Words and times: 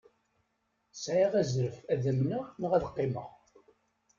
Sɛiɣ 0.93 1.33
azref 1.41 1.77
ad 1.91 2.03
amneɣ 2.11 2.45
neɣ 2.61 2.71
ad 2.73 2.85
qqimeɣ. 2.89 3.29